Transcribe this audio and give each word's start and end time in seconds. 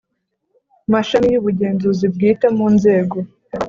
Mashami 0.91 1.27
y 1.33 1.39
ubugenzuzi 1.41 2.05
bwite 2.13 2.47
mu 2.57 2.67
nzego 2.75 3.17